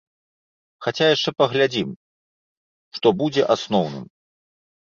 [0.85, 1.89] Хаця яшчэ паглядзім,
[2.99, 4.05] што будзе асноўным!